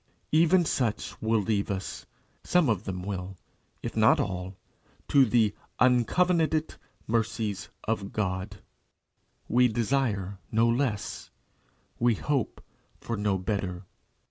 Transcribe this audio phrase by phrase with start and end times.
[0.31, 2.07] Even such will leave us
[2.43, 3.37] some of them will,
[3.83, 4.57] if not all
[5.07, 6.73] to the "uncovenanted
[7.05, 8.63] mercies of God."
[9.47, 11.29] We desire no less;
[11.99, 12.63] we hope
[12.99, 13.85] for no better.